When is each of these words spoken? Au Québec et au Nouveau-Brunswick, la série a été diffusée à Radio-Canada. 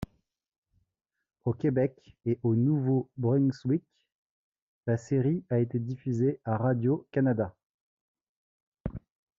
Au 1.45 1.53
Québec 1.53 1.93
et 2.25 2.39
au 2.41 2.55
Nouveau-Brunswick, 2.55 3.83
la 4.87 4.97
série 4.97 5.43
a 5.51 5.59
été 5.59 5.77
diffusée 5.77 6.39
à 6.43 6.57
Radio-Canada. 6.57 7.55